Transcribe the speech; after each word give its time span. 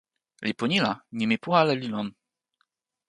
lipu 0.41 0.65
ni 0.69 0.77
la, 0.85 0.91
nimi 1.17 1.35
pu 1.43 1.49
ale 1.59 1.73
li 1.81 1.87
lon. 1.93 2.09